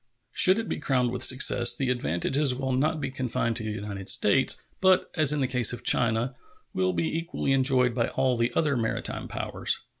Should 0.31 0.57
it 0.57 0.67
be 0.67 0.79
crowned 0.79 1.11
with 1.11 1.23
success, 1.23 1.75
the 1.75 1.91
advantages 1.91 2.55
will 2.55 2.71
not 2.73 2.99
be 2.99 3.11
confined 3.11 3.55
to 3.57 3.63
the 3.63 3.69
United 3.69 4.09
States, 4.09 4.59
but, 4.79 5.11
as 5.13 5.31
in 5.31 5.41
the 5.41 5.47
case 5.47 5.73
of 5.73 5.83
China, 5.83 6.33
will 6.73 6.91
be 6.93 7.15
equally 7.15 7.51
enjoyed 7.51 7.93
by 7.93 8.07
all 8.07 8.35
the 8.35 8.51
other 8.55 8.75
maritime 8.75 9.27
powers. 9.27 9.81